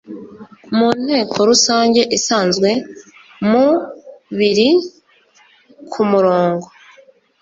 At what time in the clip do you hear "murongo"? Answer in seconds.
6.11-6.67